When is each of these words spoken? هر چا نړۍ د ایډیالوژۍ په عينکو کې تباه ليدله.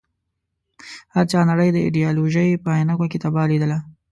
هر 1.13 1.25
چا 1.31 1.39
نړۍ 1.51 1.69
د 1.73 1.77
ایډیالوژۍ 1.85 2.49
په 2.63 2.69
عينکو 2.77 3.05
کې 3.11 3.21
تباه 3.23 3.45
ليدله. 3.51 3.77